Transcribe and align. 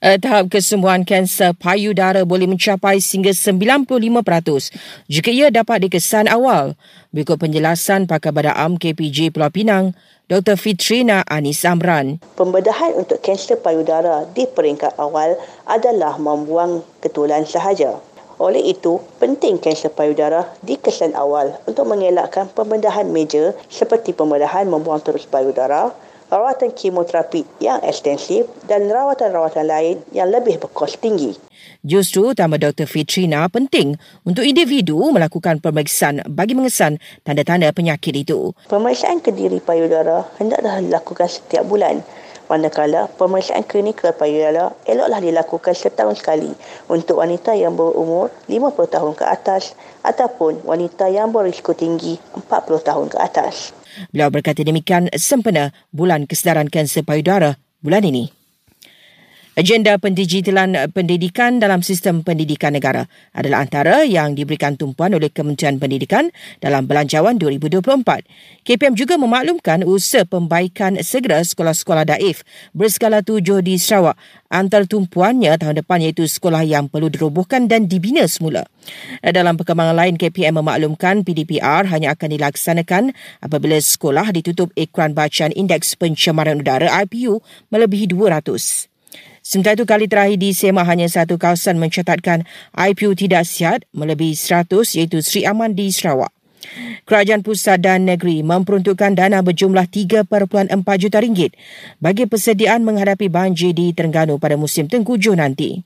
Uh, 0.00 0.16
tahap 0.16 0.48
kesembuhan 0.48 1.04
kanser 1.04 1.52
payudara 1.52 2.24
boleh 2.24 2.48
mencapai 2.48 3.04
sehingga 3.04 3.36
95% 3.36 3.84
jika 5.12 5.28
ia 5.28 5.52
dapat 5.52 5.84
dikesan 5.84 6.24
awal. 6.24 6.72
Berikut 7.12 7.36
penjelasan 7.36 8.08
pakar 8.08 8.32
badan 8.32 8.56
am 8.56 8.72
KPJ 8.80 9.28
Pulau 9.28 9.52
Pinang, 9.52 9.92
Dr. 10.24 10.56
Fitrina 10.56 11.20
Anis 11.28 11.68
Amran. 11.68 12.16
Pembedahan 12.32 12.96
untuk 12.96 13.20
kanser 13.20 13.60
payudara 13.60 14.24
di 14.32 14.48
peringkat 14.48 14.96
awal 14.96 15.36
adalah 15.68 16.16
membuang 16.16 16.80
ketulan 17.04 17.44
sahaja. 17.44 18.00
Oleh 18.40 18.72
itu, 18.72 19.04
penting 19.20 19.60
kanser 19.60 19.92
payudara 19.92 20.48
dikesan 20.64 21.12
awal 21.12 21.60
untuk 21.68 21.84
mengelakkan 21.84 22.48
pembedahan 22.48 23.04
meja 23.04 23.52
seperti 23.68 24.16
pembedahan 24.16 24.64
membuang 24.64 25.04
terus 25.04 25.28
payudara, 25.28 25.92
rawatan 26.30 26.70
kemoterapi 26.70 27.42
yang 27.58 27.82
ekstensif 27.82 28.46
dan 28.70 28.86
rawatan-rawatan 28.86 29.66
lain 29.66 29.96
yang 30.14 30.30
lebih 30.30 30.62
berkos 30.62 30.96
tinggi. 30.96 31.34
Justru 31.82 32.32
tambah 32.32 32.60
Dr. 32.60 32.86
Fitrina 32.86 33.44
penting 33.50 33.98
untuk 34.24 34.46
individu 34.46 35.00
melakukan 35.10 35.58
pemeriksaan 35.58 36.24
bagi 36.30 36.54
mengesan 36.54 37.02
tanda-tanda 37.26 37.74
penyakit 37.74 38.14
itu. 38.14 38.54
Pemeriksaan 38.70 39.20
kediri 39.20 39.58
payudara 39.60 40.24
hendaklah 40.38 40.80
dilakukan 40.80 41.28
setiap 41.28 41.66
bulan. 41.66 42.00
Manakala 42.50 43.06
pemeriksaan 43.14 43.62
klinikal 43.62 44.10
payudara 44.10 44.74
eloklah 44.82 45.22
dilakukan 45.22 45.70
setahun 45.70 46.18
sekali 46.18 46.50
untuk 46.90 47.22
wanita 47.22 47.54
yang 47.54 47.78
berumur 47.78 48.34
50 48.50 48.90
tahun 48.90 49.12
ke 49.14 49.22
atas 49.22 49.78
ataupun 50.02 50.66
wanita 50.66 51.06
yang 51.14 51.30
berisiko 51.30 51.78
tinggi 51.78 52.18
40 52.34 52.50
tahun 52.82 53.06
ke 53.06 53.18
atas. 53.22 53.79
Beliau 54.10 54.32
berkata 54.32 54.64
demikian 54.64 55.10
sempena 55.14 55.74
Bulan 55.92 56.24
Kesedaran 56.26 56.72
Kanser 56.72 57.04
Payudara 57.04 57.60
bulan 57.84 58.04
ini. 58.04 58.39
Agenda 59.58 59.98
pendigitalan 59.98 60.78
pendidikan 60.94 61.58
dalam 61.58 61.82
sistem 61.82 62.22
pendidikan 62.22 62.70
negara 62.70 63.10
adalah 63.34 63.66
antara 63.66 64.06
yang 64.06 64.38
diberikan 64.38 64.78
tumpuan 64.78 65.10
oleh 65.10 65.26
Kementerian 65.26 65.74
Pendidikan 65.74 66.30
dalam 66.62 66.86
Belanjawan 66.86 67.34
2024. 67.34 68.62
KPM 68.62 68.94
juga 68.94 69.18
memaklumkan 69.18 69.82
usaha 69.82 70.22
pembaikan 70.22 71.02
segera 71.02 71.42
sekolah-sekolah 71.42 72.06
daif 72.14 72.46
berskala 72.78 73.26
tujuh 73.26 73.58
di 73.58 73.74
Sarawak. 73.74 74.14
Antara 74.54 74.86
tumpuannya 74.86 75.58
tahun 75.58 75.82
depan 75.82 75.98
iaitu 75.98 76.30
sekolah 76.30 76.62
yang 76.62 76.86
perlu 76.86 77.10
dirobohkan 77.10 77.66
dan 77.66 77.90
dibina 77.90 78.30
semula. 78.30 78.70
Dalam 79.18 79.58
perkembangan 79.58 79.98
lain, 79.98 80.14
KPM 80.14 80.62
memaklumkan 80.62 81.26
PDPR 81.26 81.90
hanya 81.90 82.14
akan 82.14 82.38
dilaksanakan 82.38 83.02
apabila 83.42 83.74
sekolah 83.82 84.30
ditutup 84.30 84.70
ikran 84.78 85.10
bacaan 85.10 85.50
Indeks 85.50 85.98
Pencemaran 85.98 86.62
Udara 86.62 87.02
IPU 87.02 87.42
melebihi 87.74 88.06
200. 88.14 88.89
Sementara 89.40 89.76
itu 89.80 89.88
kali 89.88 90.04
terakhir 90.04 90.36
di 90.36 90.52
SEMA 90.52 90.84
hanya 90.84 91.08
satu 91.08 91.40
kawasan 91.40 91.80
mencatatkan 91.80 92.44
IPU 92.76 93.16
tidak 93.16 93.48
sihat 93.48 93.88
melebihi 93.96 94.36
100 94.36 94.68
iaitu 95.00 95.24
Sri 95.24 95.48
Aman 95.48 95.72
di 95.72 95.88
Sarawak. 95.88 96.30
Kerajaan 97.08 97.40
pusat 97.40 97.80
dan 97.80 98.04
negeri 98.04 98.44
memperuntukkan 98.44 99.16
dana 99.16 99.40
berjumlah 99.40 99.88
3.4 99.88 100.68
juta 101.00 101.18
ringgit 101.18 101.56
bagi 101.98 102.28
persediaan 102.28 102.84
menghadapi 102.84 103.32
banjir 103.32 103.72
di 103.72 103.96
Terengganu 103.96 104.36
pada 104.36 104.60
musim 104.60 104.84
tengkujuh 104.86 105.34
nanti. 105.34 105.80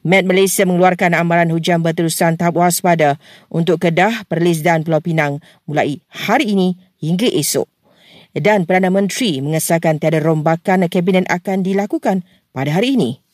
Met 0.00 0.24
Malaysia 0.24 0.64
mengeluarkan 0.64 1.12
amaran 1.12 1.52
hujan 1.52 1.84
berterusan 1.84 2.40
tahap 2.40 2.56
waspada 2.56 3.20
untuk 3.52 3.82
Kedah, 3.82 4.24
Perlis 4.24 4.64
dan 4.64 4.86
Pulau 4.86 5.04
Pinang 5.04 5.44
mulai 5.68 6.00
hari 6.08 6.56
ini 6.56 6.80
hingga 6.96 7.28
esok. 7.28 7.75
Dan 8.36 8.68
Perdana 8.68 8.92
Menteri 8.92 9.40
mengesahkan 9.40 9.96
tiada 9.96 10.20
rombakan 10.20 10.84
kabinet 10.92 11.24
akan 11.32 11.64
dilakukan 11.64 12.20
pada 12.52 12.76
hari 12.76 13.00
ini. 13.00 13.25